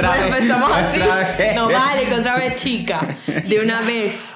[0.00, 1.00] Otra Bueno, vez, empezamos así.
[1.54, 3.00] No vale, que otra vez, chica.
[3.26, 4.34] De una vez.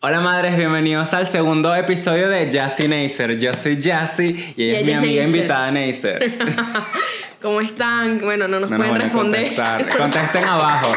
[0.00, 3.38] Hola madres, bienvenidos al segundo episodio de Jassy Neisser.
[3.38, 6.32] Yo soy Jassy y ella es mi es amiga invitada Neisser.
[7.42, 8.22] ¿Cómo están?
[8.22, 9.52] Bueno, no nos No nos pueden responder.
[9.98, 10.90] Contesten abajo.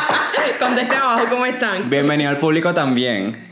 [0.58, 1.88] Contesten abajo cómo están.
[1.88, 3.47] Bienvenido al público también.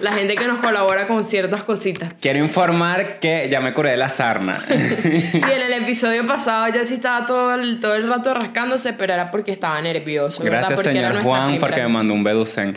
[0.00, 2.14] La gente que nos colabora con ciertas cositas.
[2.20, 4.64] Quiero informar que ya me curé de la sarna.
[4.70, 9.12] Sí, en el episodio pasado ya sí estaba todo el, todo el rato rascándose, pero
[9.14, 10.42] era porque estaba nervioso.
[10.42, 12.74] Gracias señor Juan porque me mandó un beducen.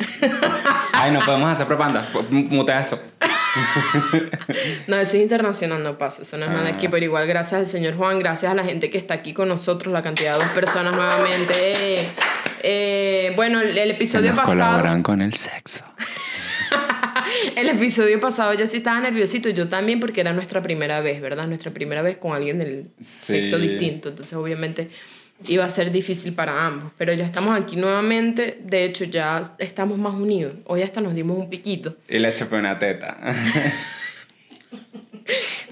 [0.94, 2.08] Ay, no podemos hacer propaganda.
[2.30, 3.02] Mutea eso.
[4.88, 6.73] No, eso es internacional, no pasa, eso no es nada Ah.
[6.73, 9.48] aquí, pero igual gracias al señor Juan, gracias a la gente que está aquí con
[9.48, 11.53] nosotros, la cantidad de dos personas nuevamente.
[11.55, 12.08] Eh,
[12.64, 15.81] eh, bueno, el, el Que episodio nos pasado, colaboran con el sexo.
[17.55, 21.47] El episodio pasado ya sí estaba nerviosito, yo también porque era nuestra primera vez, ¿verdad?
[21.47, 23.33] Nuestra primera vez con alguien del Sí.
[23.33, 24.89] sexo distinto, entonces obviamente
[25.47, 29.97] iba a ser difícil para ambos, pero ya estamos aquí nuevamente, de hecho ya estamos
[29.97, 31.97] más unidos, hoy hasta nos dimos un piquito.
[32.08, 33.17] Y le chupé una teta.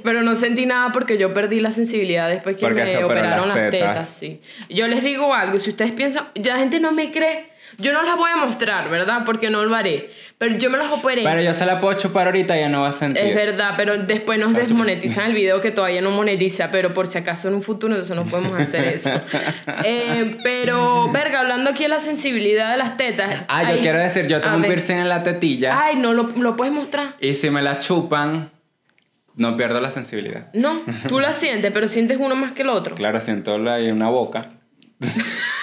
[0.03, 3.57] Pero no sentí nada porque yo perdí la sensibilidad después que Porque me operaron las
[3.57, 3.89] las tetas.
[3.93, 4.09] tetas.
[4.09, 4.41] sí.
[4.69, 8.01] Yo les digo algo, si ustedes piensan, ya la gente no me cree, yo no
[8.03, 9.23] las voy a mostrar, ¿verdad?
[9.25, 10.11] Porque no lo haré.
[10.37, 11.23] Pero yo me las operé.
[11.23, 13.23] Pero yo se la puedo chupar ahorita y ya no va a sentir.
[13.23, 17.17] es verdad, pero después nos desmonetizan el video que todavía no monetiza, pero por si
[17.19, 19.09] acaso en un futuro entonces no podemos hacer eso.
[19.83, 23.43] Eh, pero, verga, hablando aquí de la sensibilidad de las tetas.
[23.47, 24.71] Ah, yo ay, quiero decir, yo tengo un ver.
[24.71, 27.15] piercing en la tetilla Ay, no, lo, lo puedes mostrar.
[27.19, 28.51] y si me la chupan,
[29.35, 30.47] no pierdo la sensibilidad.
[30.53, 32.95] No, tú la sientes, pero sientes uno más que el otro.
[32.95, 34.49] Claro, siento la, ahí una boca.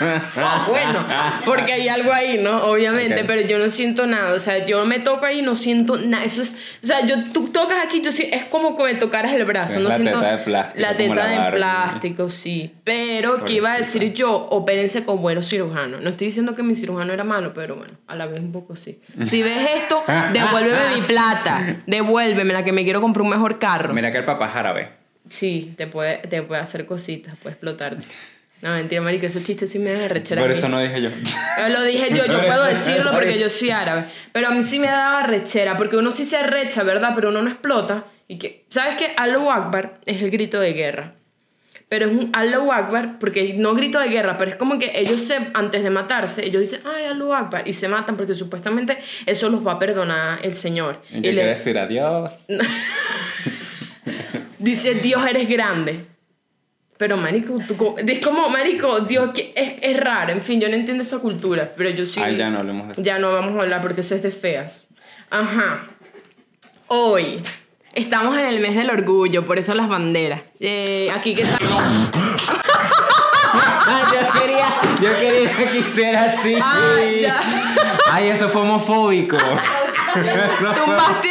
[0.00, 1.04] Ah, bueno,
[1.44, 2.64] porque hay algo ahí, ¿no?
[2.64, 4.34] Obviamente, pero yo no siento nada.
[4.34, 6.24] O sea, yo me toco ahí y no siento nada.
[6.24, 6.54] Eso es.
[6.82, 9.74] O sea, yo, tú tocas aquí, sí, es como que me tocaras el brazo.
[9.74, 12.74] Es no la siento, teta de plástico, La teta la de plástico, sí.
[12.84, 14.34] Pero, ¿qué iba a decir yo?
[14.50, 16.00] Opérense con buenos cirujanos.
[16.00, 18.76] No estoy diciendo que mi cirujano era malo, pero bueno, a la vez un poco
[18.76, 19.00] sí.
[19.26, 20.02] Si ves esto,
[20.32, 21.82] devuélveme mi plata.
[21.86, 23.92] Devuélveme la que me quiero comprar un mejor carro.
[23.94, 24.88] Mira que el papá es árabe.
[25.28, 28.04] Sí, te puede, te puede hacer cositas, puede explotarte.
[28.60, 30.42] No, mentira, marico, esos chistes sí me dan rechera.
[30.42, 31.10] Por eso no dije yo.
[31.68, 34.04] Lo dije yo, yo puedo decirlo porque yo soy árabe.
[34.32, 37.12] Pero a mí sí me daba rechera, porque uno sí se arrecha, ¿verdad?
[37.14, 38.04] Pero uno no explota.
[38.26, 39.12] Y que, ¿Sabes qué?
[39.16, 41.14] Allahu Akbar es el grito de guerra.
[41.88, 45.22] Pero es un Allahu Akbar, porque no grito de guerra, pero es como que ellos
[45.22, 49.48] se, antes de matarse, ellos dicen, ay, Allahu Akbar, y se matan porque supuestamente eso
[49.48, 51.00] los va a perdonar el Señor.
[51.10, 52.44] ¿Y Y le- quiere decir adiós?
[54.58, 56.04] dice, Dios eres grande.
[56.98, 60.32] Pero, marico, tú, es como, marico, Dios, que es, es raro.
[60.32, 62.20] En fin, yo no entiendo esa cultura, pero yo sí...
[62.36, 63.02] Ya no hablemos de eso.
[63.02, 64.86] Ya no vamos a hablar porque eso es de feas.
[65.30, 65.86] Ajá.
[66.88, 67.40] Hoy
[67.94, 70.40] estamos en el mes del orgullo, por eso las banderas.
[70.58, 71.56] Eh, aquí que sa-
[73.90, 74.66] Ah, yo quería,
[75.00, 76.54] yo quería que hiciera así.
[76.62, 77.40] Ay, ya.
[78.12, 79.36] Ay, eso fue homofóbico.
[80.12, 81.28] Fue- tumbaste.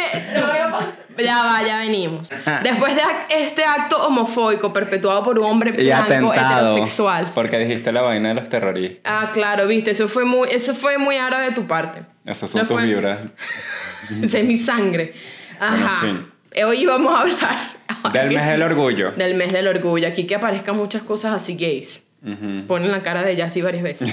[1.24, 2.28] Ya va, ya venimos.
[2.62, 6.72] Después de este acto homofóbico perpetuado por un hombre Y blanco atentado.
[6.72, 7.30] heterosexual.
[7.34, 9.00] Porque dijiste la vaina de los terroristas.
[9.04, 12.00] Ah, claro, viste, eso fue muy, eso fue muy árabe de tu parte.
[12.24, 13.18] Esas son No tus fue- vibras.
[14.22, 15.12] Esa es mi sangre.
[15.60, 15.98] Ajá.
[16.02, 17.78] Bueno, en Hoy vamos a hablar.
[18.12, 18.50] Del mes sí.
[18.50, 19.10] del orgullo.
[19.12, 20.06] Del mes del orgullo.
[20.08, 22.04] Aquí que aparezcan muchas cosas así gays.
[22.66, 24.12] Ponen la cara de Jassy varias veces.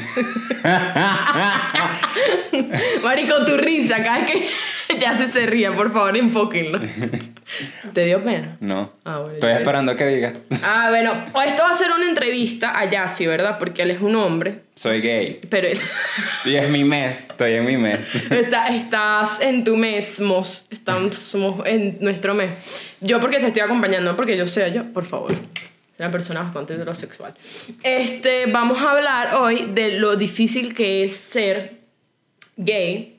[3.03, 4.49] Marico, tu risa, cada vez que
[5.01, 6.79] Jassy se ría, por favor, enfóquenlo.
[7.93, 8.57] ¿Te dio pena?
[8.59, 8.91] No.
[9.05, 10.33] Ah, bueno, Estoy esperando que diga.
[10.63, 11.13] Ah, bueno,
[11.45, 13.57] esto va a ser una entrevista a Jassy, ¿verdad?
[13.59, 15.39] Porque él es un hombre, Soy gay.
[15.49, 15.79] pero él...
[16.45, 17.19] Y es mi mes.
[17.29, 17.99] Estoy en mi mes.
[18.31, 20.65] Está- estás en tu mes, mos.
[20.71, 21.35] Estamos
[21.65, 22.49] en nuestro mes.
[23.01, 25.33] Yo porque te estoy acompañando, no porque yo sea yo, por favor.
[25.97, 27.33] Una persona bastante heterosexual.
[27.83, 31.77] Este, vamos a hablar hoy de lo difícil que es ser
[32.57, 33.14] gay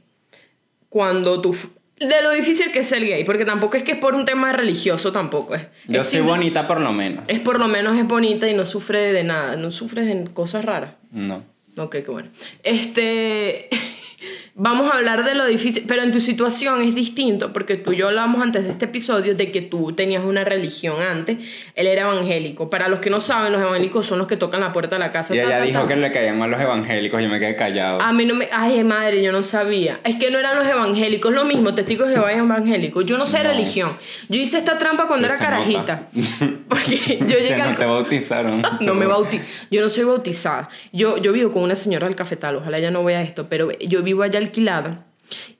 [0.88, 1.54] cuando tú...
[1.98, 4.52] De lo difícil que es ser gay, porque tampoco es que es por un tema
[4.52, 5.62] religioso, tampoco es.
[5.86, 7.24] Yo es soy simple- bonita por lo menos.
[7.26, 10.64] Es por lo menos es bonita y no sufre de nada, no sufre de cosas
[10.66, 10.90] raras.
[11.10, 11.42] No.
[11.78, 12.28] Ok, qué bueno.
[12.62, 13.70] Este.
[14.58, 17.96] Vamos a hablar de lo difícil, pero en tu situación es distinto, porque tú y
[17.96, 21.36] yo hablamos antes de este episodio de que tú tenías una religión antes,
[21.74, 22.70] él era evangélico.
[22.70, 25.12] Para los que no saben, los evangélicos son los que tocan la puerta de la
[25.12, 25.34] casa.
[25.34, 27.22] Y ta, ella ta, dijo que le caían mal los evangélicos.
[27.22, 28.00] Yo me quedé callado.
[28.00, 28.48] A mí no me...
[28.50, 30.00] Ay, madre, yo no sabía.
[30.04, 33.04] Es que no eran los evangélicos, lo mismo, testigos de Jehová y evangélicos.
[33.04, 33.50] Yo no sé No.
[33.50, 33.98] religión.
[34.30, 36.08] Yo hice esta trampa cuando Sí, era carajita.
[36.14, 36.56] nota.
[36.70, 37.76] Porque yo llegué no al...
[37.76, 38.62] te bautizaron.
[38.80, 39.38] No me bauti
[39.70, 40.70] Yo no soy bautizada.
[40.94, 44.02] Yo, yo vivo con una señora del cafetal, ojalá ella no vea esto, pero yo
[44.02, 45.02] vivo allá alquilada.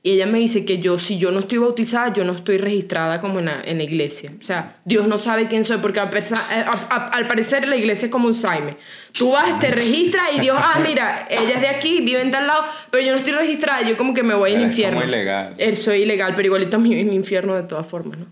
[0.00, 3.20] Y ella me dice que yo, si yo no estoy bautizada, yo no estoy registrada
[3.20, 4.30] como en la, en la iglesia.
[4.40, 8.06] O sea, Dios no sabe quién soy, porque eh, a- a- al parecer la iglesia
[8.06, 8.76] es como un Saime.
[9.10, 12.46] Tú vas, te registras y Dios, ah, mira, ella es de aquí, vive en tal
[12.46, 15.00] lado, pero yo no estoy registrada, yo como que me voy al infierno.
[15.00, 15.54] como ilegal.
[15.58, 18.26] Eh, soy ilegal, pero igualito mi, mi infierno de todas formas, ¿no?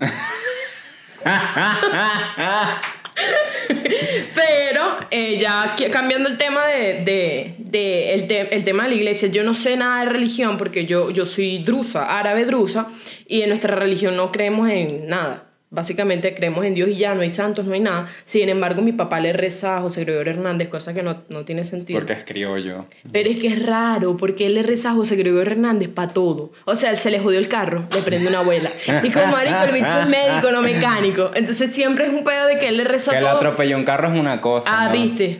[4.34, 8.94] Pero eh, ya cambiando el tema de, de- de el, te- el tema de la
[8.96, 12.88] iglesia, yo no sé nada de religión porque yo, yo soy drusa, árabe drusa,
[13.26, 15.44] y en nuestra religión no creemos en nada.
[15.72, 18.06] Básicamente creemos en Dios y ya, no hay santos, no hay nada.
[18.26, 21.64] Sin embargo, mi papá le reza a José Gregorio Hernández, cosa que no, no tiene
[21.64, 21.98] sentido.
[21.98, 22.84] Porque es criollo.
[23.10, 26.52] Pero es que es raro, porque él le reza a José Gregorio Hernández para todo.
[26.66, 28.70] O sea, él se le jodió el carro, le prende una abuela.
[29.02, 31.30] Y como marico, el bicho es médico, no mecánico.
[31.34, 33.36] Entonces siempre es un pedo de que él le reza Que le todo.
[33.36, 34.68] atropelló un carro es una cosa.
[34.70, 34.92] Ah, ¿no?
[34.92, 35.38] viste.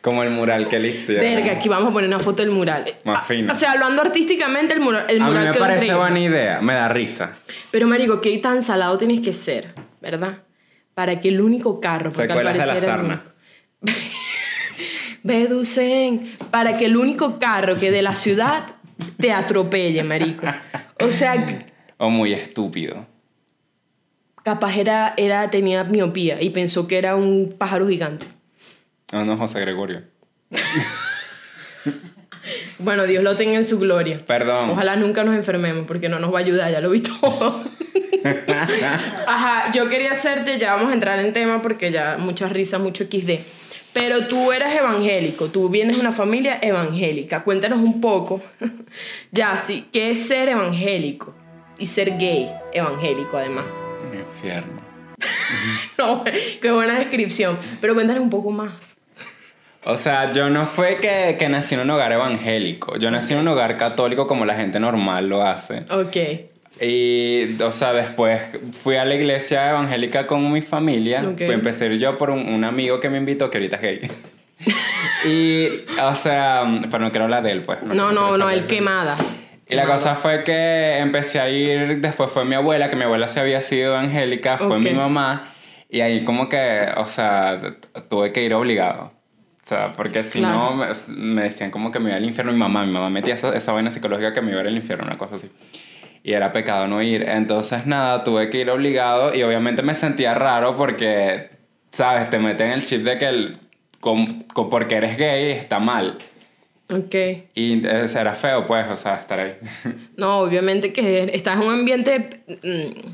[0.00, 1.22] Como el mural que le hicieron.
[1.22, 2.84] Verga, aquí vamos a poner una foto del mural.
[3.04, 3.52] Más fino.
[3.52, 6.60] O sea, hablando artísticamente, el mural, el A mí mural me quedó parece buena idea.
[6.62, 7.32] Me da risa.
[7.70, 10.38] Pero marico, qué tan salado tienes que ser, ¿verdad?
[10.94, 13.22] Para que el único carro, porque al Secuelas de la parecer el sarna.
[13.82, 13.98] único.
[15.22, 18.66] Beducen, para que el único carro que de la ciudad
[19.18, 20.46] te atropelle, marico.
[21.00, 21.44] O sea,
[21.98, 23.06] O muy estúpido.
[24.42, 28.26] capaz era, era, tenía miopía y pensó que era un pájaro gigante.
[29.12, 30.02] No, no, José Gregorio.
[32.78, 34.20] Bueno, Dios lo tenga en su gloria.
[34.26, 34.70] Perdón.
[34.70, 37.62] Ojalá nunca nos enfermemos porque no nos va a ayudar, ya lo vi todo.
[39.26, 43.04] Ajá, yo quería hacerte, ya vamos a entrar en tema porque ya mucha risa, mucho
[43.04, 43.32] XD.
[43.92, 47.42] Pero tú eras evangélico, tú vienes de una familia evangélica.
[47.44, 48.42] Cuéntanos un poco,
[49.30, 51.34] ya, sí, ¿qué es ser evangélico?
[51.78, 53.64] Y ser gay, evangélico además.
[54.10, 54.80] Un infierno.
[55.98, 56.24] No,
[56.62, 57.58] qué buena descripción.
[57.80, 58.96] Pero cuéntanos un poco más.
[59.84, 62.96] O sea, yo no fue que, que nací en un hogar evangélico.
[62.98, 65.84] Yo nací en un hogar católico como la gente normal lo hace.
[65.90, 66.16] Ok.
[66.82, 68.40] Y, o sea, después
[68.72, 71.22] fui a la iglesia evangélica con mi familia.
[71.26, 71.42] Ok.
[71.44, 74.10] Fui, a ir yo por un, un amigo que me invitó, que ahorita es gay.
[75.26, 75.68] y,
[76.00, 77.82] o sea, pero no quiero hablar de él, pues.
[77.82, 79.16] No, no, no, echarle el quemada.
[79.68, 83.28] Y la cosa fue que empecé a ir, después fue mi abuela, que mi abuela
[83.28, 84.82] se había sido evangélica, fue Ok.
[84.82, 85.54] mi mamá,
[85.88, 87.76] y ahí como que, o sea,
[88.08, 89.12] tuve que ir obligado.
[89.62, 90.54] O sea, porque si Claro.
[90.56, 90.86] no, me,
[91.16, 92.52] me decían como que me iba al infierno.
[92.52, 95.18] Mi mamá, mi mamá metía esa, esa vaina psicológica que me iba al infierno, una
[95.18, 95.50] cosa así.
[96.22, 97.22] Y era pecado no ir.
[97.28, 101.50] Entonces, nada, tuve que ir obligado y obviamente me sentía raro porque,
[101.90, 102.30] ¿sabes?
[102.30, 103.58] Te meten el chip de que el,
[104.00, 106.16] con, con- porque eres gay está mal.
[106.90, 107.14] Ok.
[107.54, 109.54] Y eh, era feo, pues, o sea, estar ahí.
[110.16, 113.10] No, obviamente que estás en un ambiente mm,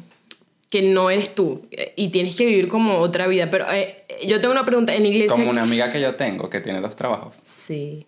[0.71, 3.51] que no eres tú eh, y tienes que vivir como otra vida.
[3.51, 5.33] Pero eh, yo tengo una pregunta, en la iglesia...
[5.33, 7.39] Como una amiga que yo tengo que tiene dos trabajos.
[7.45, 8.07] Sí.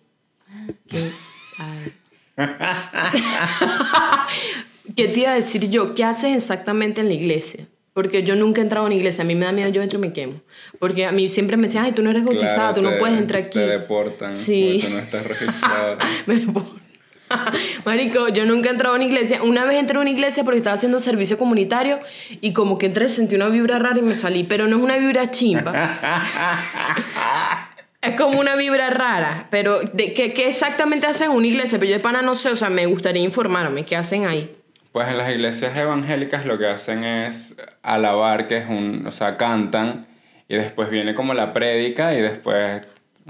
[0.87, 1.09] ¿Qué?
[1.57, 1.93] Ay.
[4.95, 5.93] ¿Qué te iba a decir yo?
[5.93, 7.67] ¿Qué haces exactamente en la iglesia?
[7.93, 9.23] Porque yo nunca he entrado a una iglesia.
[9.23, 10.35] A mí me da miedo, yo entro y me quemo.
[10.79, 13.43] Porque a mí siempre me decían, ay, tú no eres bautizada, tú no puedes entrar
[13.43, 13.59] aquí.
[13.59, 14.33] Te deportan.
[14.33, 14.79] Sí.
[14.81, 15.97] porque no estás registrado.
[16.25, 16.79] Me deportan.
[17.85, 19.43] Marico, yo nunca he entrado a una iglesia.
[19.43, 21.99] Una vez entré a una iglesia porque estaba haciendo servicio comunitario
[22.41, 24.43] y como que entré, sentí una vibra rara y me salí.
[24.43, 25.73] Pero no es una vibra chimba.
[28.01, 31.77] Es como una vibra rara, pero de, ¿qué, ¿qué exactamente hacen en una iglesia?
[31.79, 34.55] Pero yo de pana no sé, o sea, me gustaría informarme, ¿qué hacen ahí?
[34.93, 39.35] Pues en las iglesias evangélicas lo que hacen es alabar, que es un, o sea,
[39.35, 40.07] cantan
[40.47, 42.87] y después viene como la prédica y después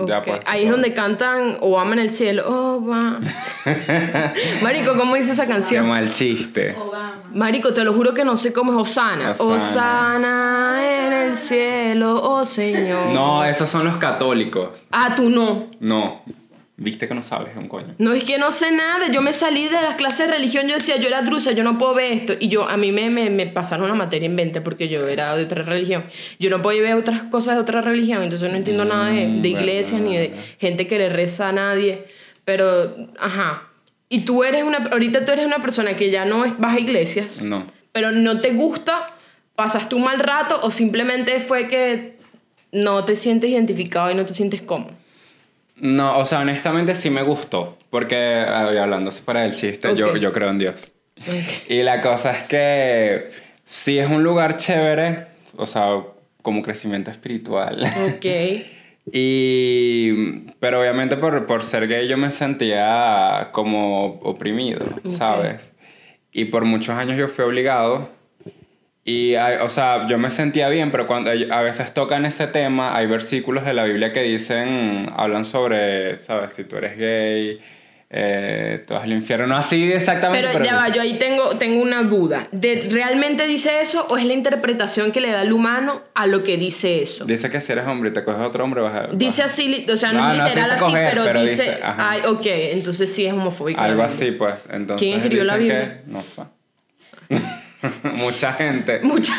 [0.07, 0.39] ya pues.
[0.45, 3.19] Ahí es donde cantan o aman el cielo, oh, va.
[4.61, 5.87] Marico, ¿cómo dice esa Qué canción?
[5.87, 6.75] mal chiste.
[7.33, 9.31] Marico, te lo juro que no sé cómo es Osana.
[9.31, 9.55] Osana.
[9.55, 13.13] Osana en el cielo, oh Señor.
[13.13, 14.87] No, esos son los católicos.
[14.91, 15.67] Ah, tú no.
[15.79, 16.21] No.
[16.81, 17.93] Viste que no sabes, un coño.
[17.97, 19.11] No, es que no sé nada.
[19.11, 20.67] Yo me salí de las clases de religión.
[20.67, 22.33] Yo decía, yo era drusa, yo no puedo ver esto.
[22.39, 25.35] Y yo, a mí me, me, me pasaron una materia en 20 porque yo era
[25.35, 26.05] de otra religión.
[26.39, 28.23] Yo no podía ver otras cosas de otra religión.
[28.23, 31.51] Entonces no entiendo nada de, Mm, de iglesias ni de gente que le reza a
[31.51, 32.05] nadie.
[32.45, 33.63] Pero, ajá.
[34.07, 34.77] Y tú eres una.
[34.91, 37.43] Ahorita tú eres una persona que ya no es- vas a iglesias.
[37.43, 37.67] No.
[37.91, 39.11] Pero no te gusta,
[39.55, 42.17] pasaste un mal rato o simplemente fue que
[42.71, 44.93] no te sientes identificado y no te sientes cómodo.
[45.79, 47.77] No, o sea, honestamente sí me gustó.
[47.89, 50.91] Porque, ah, hablando fuera del chiste, yo, yo creo en Dios.
[51.67, 53.29] Y la cosa es que
[53.63, 56.01] sí es un lugar chévere, o sea,
[56.41, 57.83] como crecimiento espiritual.
[58.15, 58.25] Ok.
[59.11, 65.71] Y, pero obviamente por, por ser gay yo me sentía como oprimido, ¿sabes?
[66.31, 68.09] Y por muchos años yo fui obligado.
[69.09, 73.07] Y, o sea, yo me sentía bien, pero cuando a veces tocan ese tema, hay
[73.07, 76.51] versículos de la Biblia que dicen, hablan sobre, ¿sabes?
[76.53, 77.59] Si tú eres gay,
[78.11, 79.47] eh, te vas al infierno.
[79.47, 80.47] No así exactamente.
[80.51, 82.47] Pero, ya va, dice- yo ahí tengo, tengo una duda.
[82.51, 86.43] ¿De, ¿Realmente dice eso o es la interpretación que le da el humano a lo
[86.43, 87.25] que dice eso?
[87.25, 89.07] Dice que si eres hombre y te coges a otro hombre vas a...
[89.13, 91.41] Dice vas- así, li- o sea, no, No, es literal dice así, coger, pero, pero
[91.41, 93.79] dice, dice, ay, ok, entonces sí es homofóbico.
[93.79, 94.55] Algo así, pues.
[94.71, 96.01] Entonces, ¿Quién escribió la Biblia?
[96.05, 96.43] que- no sé.
[98.15, 98.99] Mucha gente.
[99.01, 99.33] Mucha.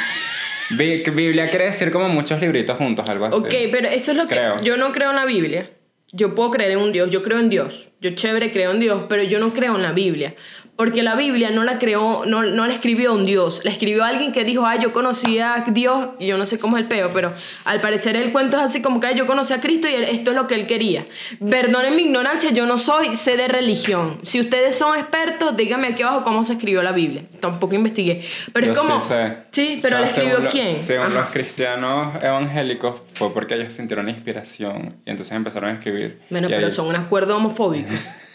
[0.71, 3.37] Bi- Biblia quiere decir como muchos libritos juntos, algo así.
[3.37, 4.61] Ok, pero eso es lo que Creo.
[4.63, 5.69] yo no creo en la Biblia.
[6.13, 7.89] Yo puedo creer en un Dios, yo creo en Dios.
[8.01, 10.35] Yo chévere creo en Dios, pero yo no creo en la Biblia.
[10.81, 14.33] Porque la Biblia no la creó, no, no la escribió un Dios, la escribió alguien
[14.33, 17.11] que dijo, ah, yo conocí a Dios, y yo no sé cómo es el peo,
[17.13, 17.35] pero
[17.67, 20.31] al parecer el cuento es así como que "Ay, yo conocí a Cristo y esto
[20.31, 21.05] es lo que él quería.
[21.51, 24.21] Perdonen mi ignorancia, yo no soy, sé de religión.
[24.23, 27.25] Si ustedes son expertos, díganme aquí abajo cómo se escribió la Biblia.
[27.41, 28.27] Tampoco investigué.
[28.55, 29.01] Pero Yo es como...
[29.01, 29.37] sí sé.
[29.51, 30.81] Sí, pero la escribió lo- quién?
[30.81, 31.15] según Ajá.
[31.21, 36.21] los cristianos evangélicos fue porque ellos sintieron inspiración y entonces empezaron a escribir.
[36.31, 37.91] Bueno, pero son un acuerdo homofóbico.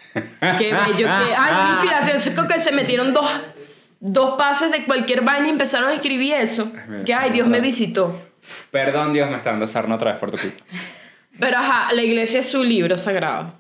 [0.58, 1.36] Qué bello, que.
[1.38, 2.18] Ay, inspiración.
[2.18, 3.30] Eso es como que se metieron dos,
[4.00, 6.72] dos pases de cualquier vaina y empezaron a escribir eso.
[7.06, 8.22] Que ay, Dios me visitó.
[8.72, 10.64] Perdón, Dios, me está dando sarna otra vez por tu culpa.
[11.40, 13.54] Pero ajá, la iglesia es su libro sagrado.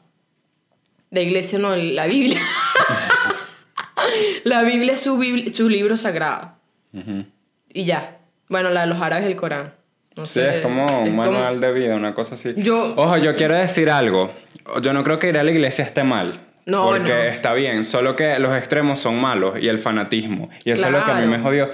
[1.11, 2.41] La iglesia no, la Biblia.
[4.43, 6.53] la Biblia es su, bibli- su libro sagrado.
[6.93, 7.25] Ujú.
[7.73, 8.17] Y ya.
[8.49, 9.73] Bueno, la de los árabes el Corán.
[10.15, 12.53] No Sí, sé, es como un es manual de vida, una cosa así.
[12.57, 14.31] Yo- Ojo, yo quiero decir algo.
[14.81, 16.39] Yo no creo que ir a la iglesia esté mal.
[16.65, 17.19] No, porque no.
[17.19, 20.49] está bien, solo que los extremos son malos y el fanatismo.
[20.63, 21.69] Y eso es lo que a mí me jodió.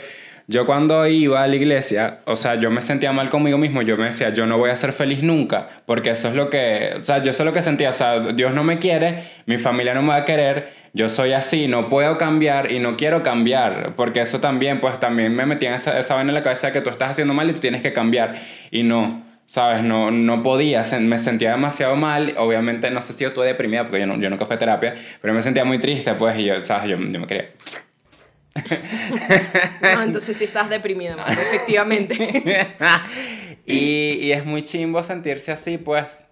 [0.48, 3.96] Yo cuando iba a la iglesia, o sea, yo me sentía mal conmigo mismo, yo
[3.96, 7.00] me decía, yo no voy a ser feliz nunca, porque eso es lo que, o
[7.06, 9.94] sea, yo eso es lo que sentía, o sea, Dios no me quiere, mi familia
[9.94, 13.94] no me va a querer, yo soy así, no puedo cambiar y no quiero cambiar,
[13.96, 16.82] porque eso también, pues también me metía esa, esa vaina en la cabeza de que
[16.82, 19.30] tú estás haciendo mal y tú tienes que cambiar, y no.
[19.46, 19.84] ¿Sabes?
[19.84, 22.34] No, no podía, me sentía demasiado mal.
[22.38, 24.96] Obviamente, no sé si yo estuve deprimida porque yo, no, yo nunca fui a terapia,
[25.22, 26.90] pero me sentía muy triste, pues, y yo, ¿sabes?
[26.90, 27.50] Yo, yo me quería.
[29.82, 32.16] No, entonces sí estás deprimida, madre, efectivamente.
[33.66, 36.24] y, y es muy chimbo sentirse así, pues.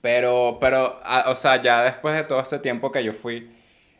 [0.00, 3.48] Pero, pero, a- o sea, ya después de todo este tiempo que yo fui,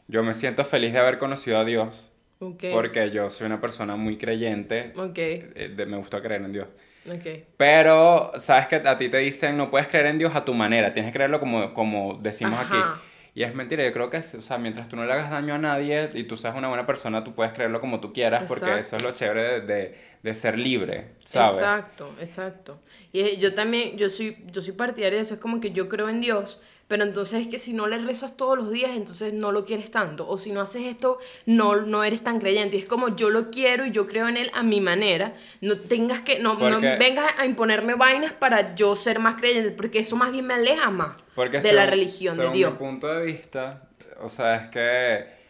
[0.08, 2.10] yo me siento feliz de haber conocido a Dios.
[2.38, 2.64] Ok.
[2.72, 4.92] Porque yo soy una persona muy creyente.
[4.96, 6.68] Ok, eh, de- me gusta creer en Dios.
[7.06, 7.26] ok.
[7.56, 10.92] Pero, sabes que a ti te dicen, no puedes creer en Dios a tu manera,
[10.92, 12.66] tienes que creerlo como, como decimos Ajá.
[12.68, 13.00] aquí.
[13.34, 15.58] Y es mentira, yo creo que, o sea, mientras tú no le hagas daño a
[15.58, 18.80] nadie y tú seas una buena persona, tú puedes creerlo como tú quieras, porque Exacto.
[18.80, 21.52] eso es lo chévere de, de, de ser libre, ¿sabes?
[21.60, 22.78] Exacto, exacto.
[23.10, 26.10] Y yo también, yo soy, yo soy partidaria de eso, es como que yo creo
[26.10, 26.60] en Dios,
[26.92, 29.90] pero entonces es que si no le rezas todos los días, entonces no lo quieres
[29.90, 32.76] tanto, o si no haces esto, no, no eres tan creyente.
[32.76, 35.80] Y es como yo lo quiero y yo creo en él a mi manera, no
[35.80, 40.16] tengas que, no, no vengas a imponerme vainas para yo ser más creyente, porque eso
[40.16, 42.72] más bien me aleja más Porque de la según- religión, de Dios.
[42.72, 43.88] mi punto de vista,
[44.20, 45.41] o sea, es que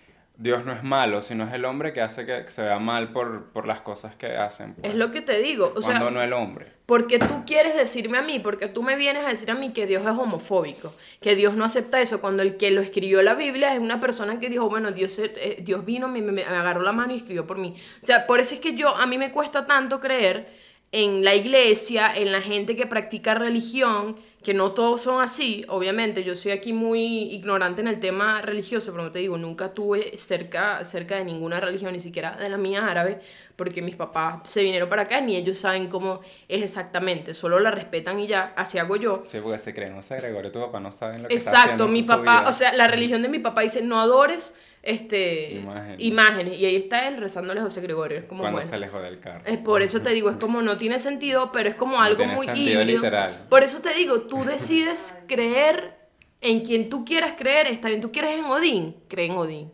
[0.42, 3.50] Dios no es malo, sino es el hombre que hace que se vea mal por,
[3.52, 4.74] por las cosas que hacen.
[4.74, 4.88] pues.
[4.92, 6.66] Es lo que te digo, o sea, Cuando no el hombre.
[6.84, 9.86] Porque tú quieres decirme a mí, porque tú me vienes a decir a mí que
[9.86, 13.72] Dios es homofóbico, que Dios no acepta eso, cuando el que lo escribió la Biblia
[13.72, 16.92] es una persona que dijo, bueno, Dios, eh, Dios vino, me, me- me agarró la
[16.92, 17.76] mano y escribió por mí.
[18.02, 20.48] O sea, por eso es que yo, a mí me cuesta tanto creer
[20.92, 26.24] en la iglesia, en la gente que practica religión, que no todos son así, obviamente,
[26.24, 30.16] yo soy aquí muy ignorante en el tema religioso, pero no te digo, nunca tuve
[30.18, 33.20] cerca, cerca de ninguna religión, ni siquiera de la mía árabe,
[33.56, 37.70] porque mis papás se vinieron para acá, ni ellos saben cómo es exactamente, solo la
[37.70, 39.22] respetan y ya, así hago yo.
[39.28, 41.84] Sí, porque se creen, no sé, Gregorio, tu papá no sabe lo que está Exacto,
[41.84, 45.96] haciendo mi papá, o sea, la religión de mi papá dice, no adores este, Imágenes.
[46.00, 48.68] imágenes, y ahí está él rezándole a José Gregorio, es como Cuando bueno.
[48.68, 49.42] se alejó del carro.
[49.46, 52.16] Es por eso te digo, es como no tiene sentido, pero es como No algo
[52.18, 53.46] tiene muy sentido literal.
[53.48, 55.94] Por eso te digo, tú decides creer
[56.40, 57.68] en quien tú quieras creer.
[57.68, 59.72] Está bien, tú quieres en Odín, cree en Odín.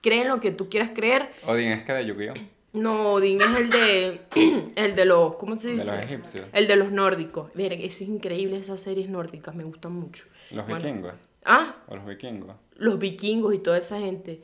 [0.00, 1.30] Cree en lo que tú quieras creer.
[1.46, 2.34] Odín es que de Yu-Gi-Oh!
[2.74, 4.20] No, Odín es el de
[4.76, 5.86] el de los, ¿cómo se De dice?
[5.86, 6.46] los egipcios.
[6.52, 7.50] El de los nórdicos.
[7.54, 10.24] Mira, es increíble esas series nórdicas, me gustan mucho.
[10.50, 10.84] Los Bueno.
[10.84, 11.14] vikingos.
[11.44, 12.54] Ah, O los vikingos.
[12.76, 14.42] Los vikingos y toda esa gente.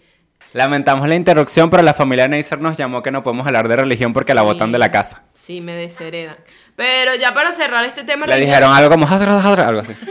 [0.52, 4.12] Lamentamos la interrupción, pero la familia Neisser nos llamó que no podemos hablar de religión
[4.12, 5.22] porque la botan de la casa.
[5.32, 6.36] Sí, me desheredan.
[6.74, 9.92] Pero ya para cerrar este tema Le religioso- dijeron algo como algo así.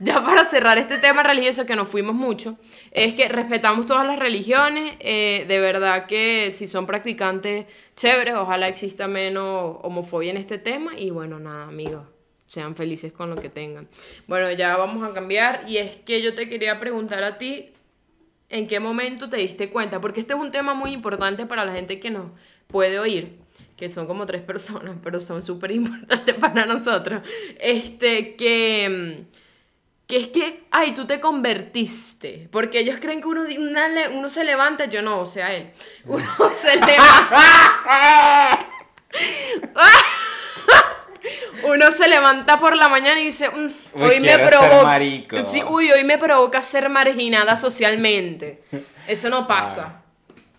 [0.00, 2.58] Ya para cerrar este tema religioso que nos fuimos mucho,
[2.92, 8.68] es que respetamos todas las religiones, eh, de verdad que si son practicantes chéveres, ojalá
[8.68, 12.02] exista menos homofobia en este tema y bueno, nada amigos,
[12.46, 13.88] sean felices con lo que tengan.
[14.26, 17.72] Bueno, ya vamos a cambiar y es que yo te quería preguntar a ti,
[18.48, 20.00] ¿en qué momento te diste cuenta?
[20.00, 22.30] Porque este es un tema muy importante para la gente que nos
[22.68, 27.22] puede oír que son como tres personas, pero son súper importantes para nosotros.
[27.58, 29.24] Este, que,
[30.06, 32.48] que es que, ay, tú te convertiste.
[32.50, 35.70] Porque ellos creen que uno, una uno se levanta, yo no, o sea, él.
[36.04, 36.24] Uno
[36.54, 38.68] se levanta.
[41.68, 44.82] Uno se levanta por la mañana y dice, "Mm, Uy, hoy me provoca.
[44.84, 45.36] marico".
[45.52, 48.62] Sí, uy, hoy me provoca ser marginada socialmente.
[49.06, 50.02] Eso no pasa.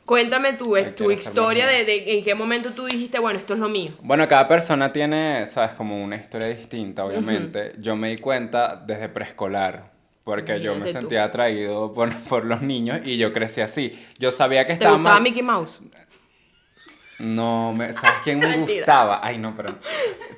[0.05, 3.55] Cuéntame tú, Ay, es tu historia de, de en qué momento tú dijiste, bueno, esto
[3.55, 3.91] es lo mío.
[4.01, 7.73] Bueno, cada persona tiene, sabes, como una historia distinta, obviamente.
[7.79, 9.91] Yo me di cuenta desde preescolar,
[10.23, 10.91] porque yo me tú.
[10.93, 13.99] sentía atraído por, por los niños y yo crecí así.
[14.17, 15.81] Yo sabía que ¿Te estaba gustaba mal- Mickey Mouse?
[17.19, 19.19] No, me, ¿sabes quién me gustaba?
[19.21, 19.75] Ay, no, pero...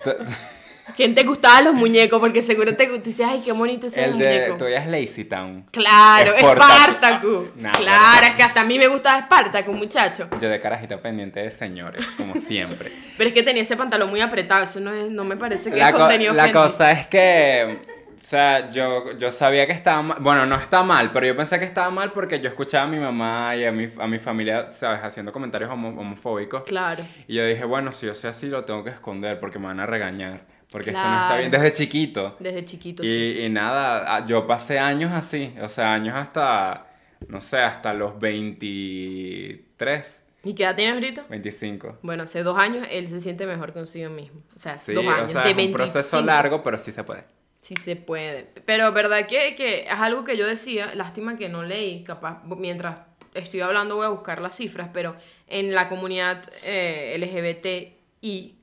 [0.95, 2.19] ¿Quién te gustaban los muñecos?
[2.19, 4.25] Porque seguro te dices, ay, qué bonito ese El de...
[4.25, 4.57] muñeco.
[4.57, 5.65] Tú veías Lazy Town.
[5.71, 6.33] Claro.
[6.39, 7.55] Spartacus.
[7.57, 10.27] Nah, claro, es que hasta a mí me gustaba Spartacus, muchacho.
[10.41, 12.91] Yo de carajita pendiente de señores, como siempre.
[13.17, 15.77] Pero es que tenía ese pantalón muy apretado, eso no, es- no me parece que
[15.77, 16.61] la, es co- contenido la friendly.
[16.61, 17.79] cosa es que,
[18.17, 21.57] o sea, yo, yo sabía que estaba mal, bueno, no está mal, pero yo pensé
[21.59, 24.71] que estaba mal porque yo escuchaba a mi mamá y a mi, a mi familia,
[24.71, 26.63] ¿sabes?, haciendo comentarios homo- homofóbicos.
[26.63, 27.03] Claro.
[27.27, 29.79] Y yo dije, bueno, si yo soy así, lo tengo que esconder porque me van
[29.79, 30.41] a regañar.
[30.71, 32.35] Porque esto no está bien desde chiquito.
[32.39, 33.09] Desde chiquito, sí.
[33.09, 36.87] Y, y nada, yo pasé años así, o sea, años hasta,
[37.27, 41.25] no sé, hasta los 23, ¿Y qué edad tienes ahorita?
[41.29, 41.99] 25.
[42.01, 44.41] Bueno, hace dos años él se siente mejor consigo mismo.
[44.55, 45.29] O sea, Sí, dos años.
[45.29, 46.21] o sea, de es un proceso 25.
[46.25, 47.23] largo, pero sí se puede.
[47.61, 48.43] Sí se puede.
[48.65, 52.99] Pero verdad que, que es algo que yo decía, lástima que no leí, capaz, mientras
[53.33, 55.15] estoy hablando voy a buscar las cifras, pero
[55.47, 58.55] en la comunidad eh, LGBTI+,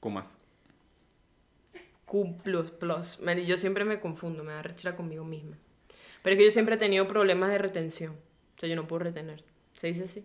[0.00, 0.37] Kumas.
[2.08, 2.36] Q++,
[3.22, 5.56] man, yo siempre me confundo, me da rechera conmigo misma.
[6.22, 8.12] Pero es que yo siempre he tenido problemas de retención.
[8.56, 9.44] O sea, yo no puedo retener.
[9.74, 10.24] ¿Se dice así?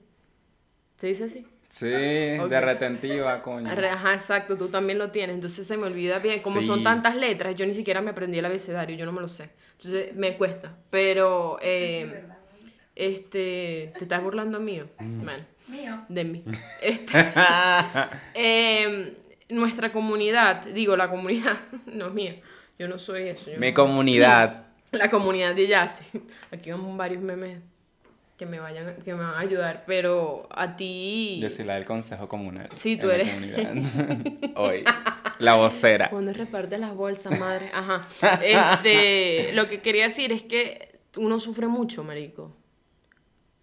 [0.97, 1.45] ¿Se dice así?
[1.67, 2.49] Sí, Ok.
[2.49, 3.69] de retentiva, coño.
[3.69, 5.33] Ajá, exacto, tú también lo tienes.
[5.35, 6.41] Entonces se me olvida bien.
[6.41, 6.67] Como Sí.
[6.67, 9.49] son tantas letras, yo ni siquiera me aprendí el abecedario, yo no me lo sé.
[9.77, 10.77] Entonces me cuesta.
[10.89, 12.23] Pero, eh,
[12.95, 14.87] este, ¿te estás burlando mío?
[14.99, 15.23] Mm.
[15.23, 16.05] Man, Mío.
[16.09, 16.43] de mí.
[16.81, 17.17] Este,
[18.35, 19.15] eh,
[19.53, 22.35] nuestra comunidad, digo, la comunidad, no es mía.
[22.79, 23.51] Yo no soy eso.
[23.51, 24.65] yo Mi no- comunidad.
[24.91, 26.05] la comunidad de Yassi.
[26.51, 27.59] Aquí vamos varios memes
[28.37, 29.83] que me vayan, que me van a ayudar.
[29.85, 31.39] Pero a ti.
[31.41, 32.67] Yo soy la del consejo comunal.
[32.77, 33.29] Sí, tú eres.
[33.29, 33.75] comunidad.
[34.55, 34.83] Hoy.
[35.39, 36.09] La vocera.
[36.09, 37.69] Cuando reparte las bolsas, madre.
[37.73, 38.07] Ajá.
[38.43, 42.55] Este, lo que quería decir es que uno sufre mucho, marico.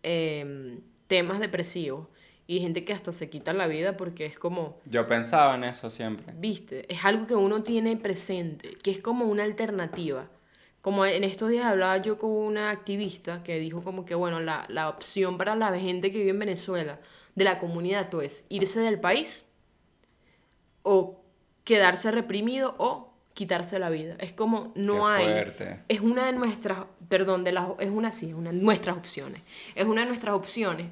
[0.03, 2.07] Em, temas depresivos.
[2.51, 5.89] Y gente que hasta se quita la vida porque es como, Yo pensaba en eso
[5.89, 6.33] siempre.
[6.37, 10.29] viste, es algo que uno tiene presente, que es como una alternativa.
[10.81, 14.65] Como en estos días hablaba yo con una activista que dijo como que, bueno, la,
[14.69, 16.99] la opción para la gente que vive en Venezuela,
[17.37, 19.53] de la comunidad, tú es irse del país
[20.83, 21.23] o
[21.63, 24.17] quedarse reprimido o quitarse la vida.
[24.19, 25.25] Es como no Qué hay.
[25.25, 25.81] fuerte.
[25.89, 29.43] Es una de nuestras, perdón, de las, es una sí, es una de nuestras opciones.
[29.77, 30.87] Es una de nuestras opciones.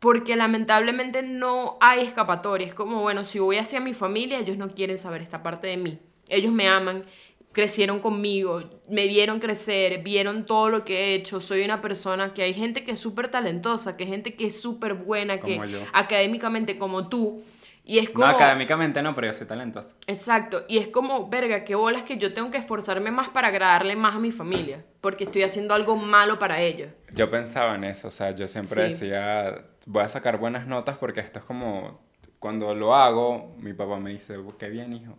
[0.00, 2.66] Porque lamentablemente no hay escapatoria.
[2.66, 5.76] Es como, bueno, si voy hacia mi familia, ellos no quieren saber esta parte de
[5.76, 5.98] mí.
[6.28, 7.04] Ellos me aman,
[7.52, 11.40] crecieron conmigo, me vieron crecer, vieron todo lo que he hecho.
[11.40, 14.60] Soy una persona que hay gente que es súper talentosa, que hay gente que es
[14.60, 15.80] súper buena, que yo.
[15.92, 17.42] académicamente como tú.
[17.84, 18.26] Y es como...
[18.26, 19.90] No, académicamente no, pero yo soy talentoso.
[20.06, 23.96] Exacto, y es como, verga, qué bolas que yo tengo que esforzarme más para agradarle
[23.96, 26.90] más a mi familia, porque estoy haciendo algo malo para ellos.
[27.12, 29.06] Yo pensaba en eso, o sea, yo siempre Sí.
[29.06, 32.00] decía, voy a sacar buenas notas porque esto es como,
[32.38, 35.16] cuando lo hago, mi papá me dice, qué bien, hijo.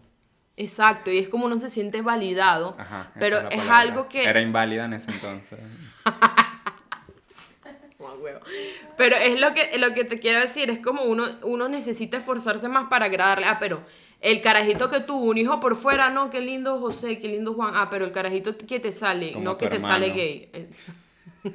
[0.58, 3.12] Exacto, y es como uno se siente validado, Ajá.
[3.20, 4.24] pero es, algo que...
[4.26, 5.60] Era inválida en ese entonces.
[8.22, 8.40] Huevo.
[8.98, 12.68] Pero es lo que, lo que te quiero decir, es como uno, uno necesita esforzarse
[12.68, 13.46] más para agradarle.
[13.46, 13.84] Ah, pero
[14.22, 17.74] el carajito que tuvo un hijo por fuera, no, qué lindo José, qué lindo Juan.
[17.76, 20.50] Ah, pero el carajito que te sale, Como no que te sale gay.
[20.54, 20.70] Eh.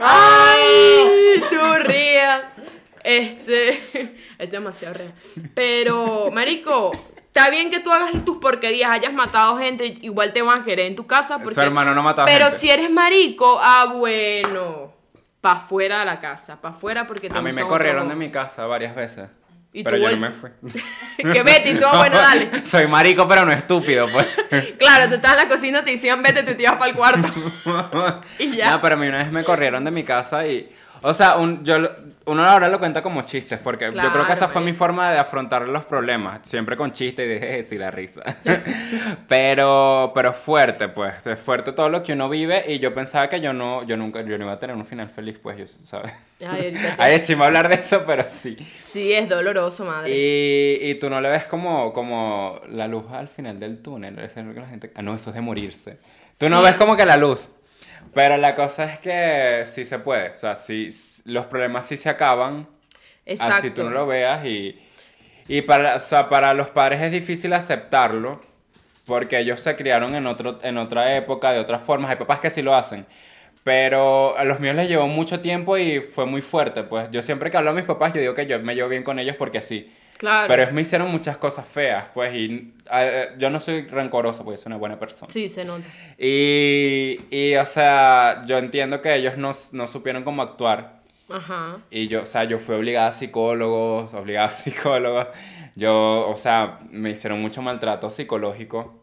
[0.00, 1.42] ¡Ay!
[1.50, 2.44] Tú rías.
[3.02, 4.14] Este.
[4.38, 5.14] Es demasiado real.
[5.54, 6.90] Pero, Marico,
[7.34, 10.86] está bien que tú hagas tus porquerías, hayas matado gente, igual te van a querer
[10.86, 11.38] en tu casa.
[11.38, 11.56] Porque...
[11.56, 12.58] Su hermano no mataba Pero gente.
[12.60, 14.94] si eres marico, ah, bueno.
[15.40, 18.30] Pa' fuera de la casa, pa' fuera porque te A mí me corrieron de mi
[18.30, 19.28] casa varias veces.
[19.72, 20.50] Y pero yo no me fui.
[21.20, 22.64] Que vete y tú, ah, bueno, dale.
[22.64, 24.26] Soy marico, pero no estúpido, pues.
[24.78, 27.28] Claro, tú estás en la cocina, te decían vete, tú te ibas para el cuarto.
[28.38, 28.70] Y ya.
[28.70, 30.72] No, pero a mí una vez me corrieron de mi casa y...
[31.06, 31.76] O sea, un, yo,
[32.24, 34.78] uno ahora lo cuenta como chistes, porque yo creo Claro, que esa fue mi marico.
[34.78, 36.40] forma de afrontar los problemas.
[36.44, 38.22] Siempre con chistes y dije, sí, da risa.
[39.28, 41.26] pero, pero fuerte, pues.
[41.26, 44.22] Es fuerte todo lo que uno vive y yo pensaba que yo no, yo nunca,
[44.22, 46.12] yo no iba a tener un final feliz, pues, yo, ¿sabes?
[46.46, 48.56] Ay, es chimo hablar de eso, pero sí.
[48.84, 50.10] Sí, es doloroso, madre.
[50.10, 54.18] Y, y tú no le ves como, como la luz al final del túnel.
[54.18, 54.90] Es la gente...
[54.94, 55.98] Ah, no, eso es de morirse.
[56.38, 56.64] Tú no Sí.
[56.64, 57.48] ves como que la luz.
[58.14, 60.30] Pero la cosa es que sí se puede.
[60.30, 60.88] O sea, sí,
[61.24, 62.68] los problemas sí se acaban.
[63.26, 63.54] Exacto.
[63.56, 64.44] Así tú no lo veas.
[64.46, 64.80] Y,
[65.48, 68.40] y para, o sea, para los padres es difícil aceptarlo.
[69.06, 72.10] Porque ellos se criaron en, otro, en otra época, de otras formas.
[72.10, 73.04] Hay papás que sí lo hacen.
[73.64, 76.84] Pero a los míos les llevó mucho tiempo y fue muy fuerte.
[76.84, 79.02] Pues yo siempre que hablo a mis papás, yo digo que yo me llevo bien
[79.02, 79.92] con ellos porque sí.
[80.18, 80.48] Claro.
[80.48, 84.56] Pero ellos me hicieron muchas cosas feas, pues, y eh, yo no soy rencoroso porque
[84.56, 85.32] soy una buena persona.
[85.32, 85.84] Sí, se nota.
[86.18, 91.00] Y, y, o sea, yo entiendo que ellos no, no supieron cómo actuar.
[91.28, 91.78] Ajá.
[91.90, 95.26] Y yo, o sea, yo fui obligada a psicólogos, obligada a psicólogos.
[95.74, 99.00] Yo, o sea, me hicieron mucho maltrato psicológico.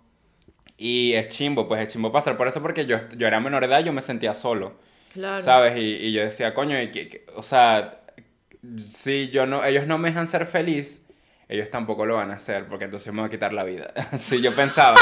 [0.78, 3.68] Y es chimbo, pues es chimbo pasar por eso porque yo, yo era menor de
[3.68, 4.74] edad y yo me sentía solo.
[5.14, 5.40] Claro.
[5.42, 5.78] ¿Sabes?
[5.78, 8.01] Y, y yo decía, coño, y que- o sea,
[8.78, 11.04] si yo no, ellos no me dejan ser feliz,
[11.50, 13.92] ellos tampoco lo van a hacer, porque entonces me voy a quitar la vida.
[14.12, 14.96] Así yo pensaba.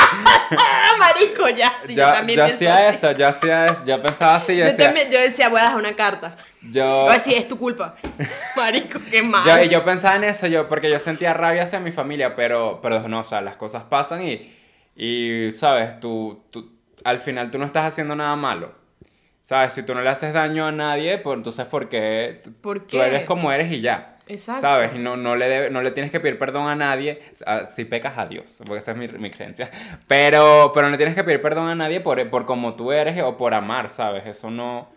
[1.00, 1.76] Marico, ya.
[1.86, 4.72] Sí, yo, yo, también yo hacía eso, yo hacía eso, yo pensaba así, yo Yo,
[4.72, 6.38] decía, también- yo decía, voy a dejar una carta.
[6.72, 7.96] yo, Voy a decir, es tu culpa.
[8.56, 9.44] Marico, qué mal.
[9.46, 13.08] yo, yo pensaba en eso, yo, porque yo sentía rabia hacia mi familia, pero, pero
[13.08, 14.52] no, o sea, las cosas pasan y,
[14.96, 16.72] y sabes, tú, tú,
[17.04, 18.74] al final tú no estás haciendo nada malo.
[19.42, 19.74] ¿Sabes?
[19.74, 22.42] Si tú no le haces daño a nadie, pues entonces ¿por qué?
[22.44, 23.02] Tú- ¿Por Tú qué?
[23.08, 24.18] eres como eres y ya.
[24.28, 24.62] Exacto.
[24.62, 24.92] ¿Sabes?
[24.94, 27.20] Y no, no, le debe- no le tienes que pedir perdón a nadie.
[27.48, 29.72] ah, Si pecas a Dios, porque esa es mi, mi creencia.
[30.08, 33.38] Pero, pero no tienes que pedir perdón a nadie por, por como tú eres o
[33.38, 34.26] por amar, ¿sabes?
[34.28, 34.90] Eso no,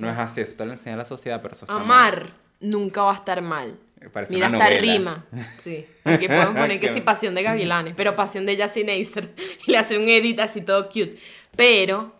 [0.00, 0.40] no es así.
[0.40, 1.82] Eso te lo enseña la sociedad, pero eso está mal.
[1.84, 2.26] Amar
[2.58, 3.78] nunca va a estar mal.
[4.12, 5.24] Parece Mira, hasta rima.
[5.60, 5.86] Sí.
[6.04, 9.28] Aquí podemos poner que sí, pasión de gavilanes, pero pasión de Jazzy Neisser.
[9.66, 11.16] Y le hace un edit así todo cute.
[11.54, 12.12] Pero,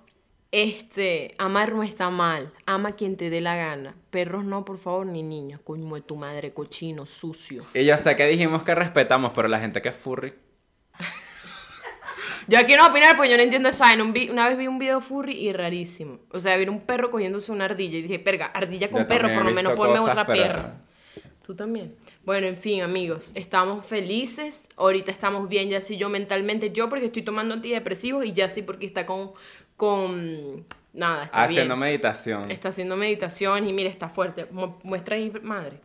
[0.52, 2.52] este, amar no está mal.
[2.66, 3.94] Ama quien te dé la gana.
[4.10, 5.60] Perros no, por favor, ni niños.
[5.62, 7.62] Coño de tu madre, cochino, sucio.
[7.74, 10.34] Y yo sé que dijimos que respetamos, pero la gente que es furry.
[12.48, 14.02] Yo aquí no voy a opinar porque yo no entiendo esa vaina.
[14.02, 16.18] Un vi- Una vez vi un video furry y rarísimo.
[16.32, 19.32] O sea, vi un perro cogiéndose una ardilla y dije, perga, ardilla con Yo perro,
[19.32, 20.74] por lo menos ponme otra pero- perra.
[21.42, 21.96] Tú también.
[22.24, 24.68] Bueno, en fin, amigos, estamos felices.
[24.76, 26.70] Ahorita estamos bien, ya sí yo mentalmente.
[26.70, 29.32] Yo porque estoy tomando antidepresivos y ya sí porque está con.
[29.80, 31.78] Con nada, está Haciendo bien.
[31.88, 32.50] meditación.
[32.50, 34.46] Está haciendo meditación y mira, está fuerte.
[34.50, 35.80] Mu- Muestra ahí, madre.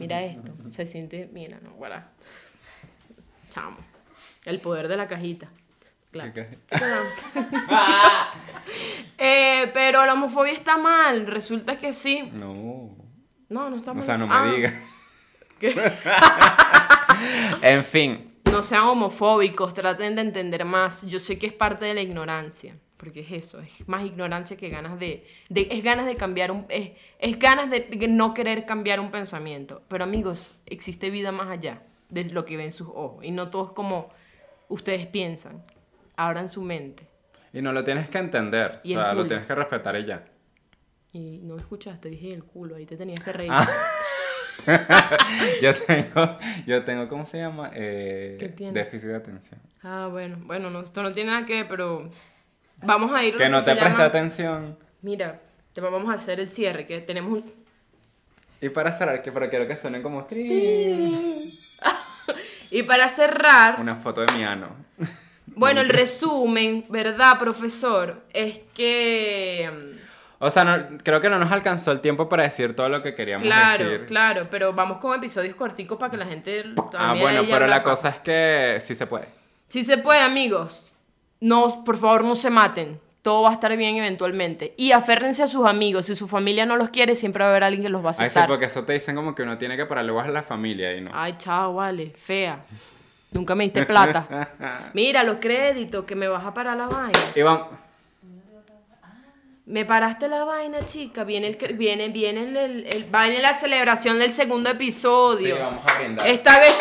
[0.00, 0.52] Mira esto.
[0.70, 2.12] Se siente, mira, no, guarda.
[3.50, 3.76] Chamo.
[4.46, 5.50] El poder de la cajita.
[6.12, 6.32] Claro.
[6.32, 6.58] ¿Qué-
[9.18, 11.26] Eh, pero la homofobia está mal.
[11.26, 12.28] Resulta que sí.
[12.32, 12.94] No.
[13.48, 14.02] No, no está mal.
[14.02, 14.74] O sea, no me Ah, digas.
[17.62, 18.32] En fin.
[18.50, 21.02] No sean homofóbicos, traten de entender más.
[21.06, 24.68] Yo sé que es parte de la ignorancia, porque es eso, es más ignorancia que
[24.68, 29.00] ganas de, de- es ganas de cambiar un, es, es ganas de no querer cambiar
[29.00, 29.82] un pensamiento.
[29.88, 33.66] Pero amigos, existe vida más allá de lo que ven sus ojos y no todo
[33.66, 34.10] es como
[34.68, 35.62] ustedes piensan.
[36.16, 37.06] Abran su mente.
[37.52, 38.80] Y no lo tienes que entender.
[38.84, 40.24] Y o sea, lo tienes que respetar y ya.
[41.12, 43.50] Y no escuchaste, dije el culo, ahí te tenías que reír.
[43.52, 43.66] Ah.
[45.62, 47.70] yo tengo, yo tengo, ¿cómo se llama?
[47.74, 48.74] Eh, ¿Qué tienes?
[48.74, 49.60] déficit de atención.
[49.82, 52.10] Ah, bueno, bueno, no, esto no tiene nada que ver, pero
[52.82, 54.78] vamos a ir Que no te preste llama- atención.
[55.02, 55.40] Mira,
[55.72, 57.52] te vamos a hacer el cierre, que tenemos un...
[58.60, 60.26] Y para cerrar, que pero quiero que suenen como.
[62.70, 64.68] Y para cerrar, una foto de mi ano.
[65.46, 68.22] bueno, el resumen, ¿verdad, profesor?
[68.32, 69.70] Es que...
[69.72, 69.98] mm,
[70.40, 73.14] O sea, no- creo que no nos alcanzó el tiempo para decir todo lo que
[73.14, 74.06] queríamos Claro, decir.
[74.06, 76.64] claro, pero vamos con episodios corticos para que la gente...
[76.94, 79.26] Ah, bueno, pero la cosa es que sí se puede.
[79.68, 80.95] Si se puede, amigos,
[81.40, 83.00] no, por favor, no se maten.
[83.22, 84.72] Todo va a estar bien eventualmente.
[84.76, 86.06] Y aférrense a sus amigos.
[86.06, 88.12] Si su familia no los quiere, siempre va a haber alguien que los va a
[88.12, 88.46] Ay, sí, aceptar.
[88.48, 91.00] porque eso te dicen como que uno tiene que pararle bolas a la familia y
[91.00, 91.10] no.
[91.12, 92.60] Ay, chao, vale, fea.
[93.32, 94.48] Nunca me diste plata.
[94.94, 97.18] Mira los créditos, que me vas a parar la vaina.
[97.44, 97.66] Vamos.
[99.66, 101.24] Me paraste la vaina, chica.
[101.24, 105.56] Viene el, viene, viene el, el- el- va en la celebración del segundo episodio.
[105.56, 106.26] Sí, vamos a brindar.
[106.28, 106.76] Esta vez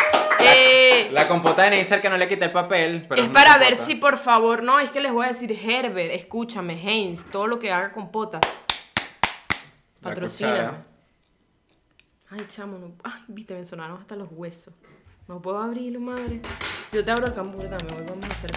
[0.47, 3.05] eh, La compota de Neisser que no le quité el papel.
[3.07, 6.11] Pero es para ver si por favor, no, es que les voy a decir Herbert,
[6.13, 8.39] escúchame, Heinz, todo lo que haga compota.
[10.01, 10.77] Patrocíname.
[12.31, 12.91] Ay, chamo, no.
[13.03, 14.73] Ay, viste, me sonaron hasta los huesos.
[15.27, 16.41] No puedo abrirlo, madre.
[16.91, 18.51] Yo te abro el cambur también, hoy vamos a hacer.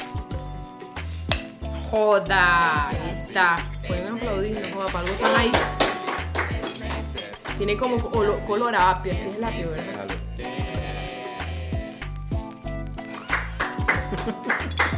[1.90, 3.56] Joda, ahí está.
[3.86, 5.52] Pueden aplaudir, no joda, para algo están ahí.
[7.56, 10.06] Tiene como olo- color apio, así es el apio, ¿verdad?
[14.10, 14.97] Thank you.